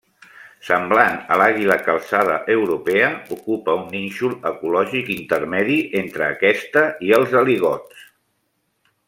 Semblant 0.67 1.17
a 1.33 1.35
l'àguila 1.41 1.75
calçada 1.89 2.37
europea, 2.53 3.11
ocupa 3.35 3.77
un 3.81 3.85
nínxol 3.97 4.33
ecològic 4.53 5.13
intermedi 5.19 5.77
entre 6.03 6.27
aquesta 6.31 6.87
i 7.11 7.15
els 7.21 7.39
aligots. 7.45 8.03